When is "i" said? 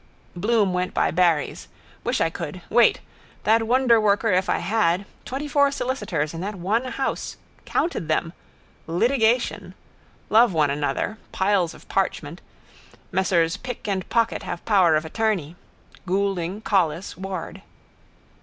2.21-2.31, 4.49-4.57